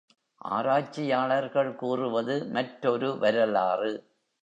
[0.49, 3.93] ஆராய்ச்சியாளர்கள் கூறுவது மற்றொரு வரலாறு.